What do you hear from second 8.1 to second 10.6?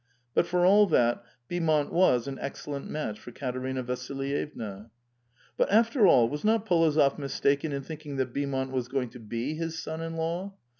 that Beaumont was going to be his son in law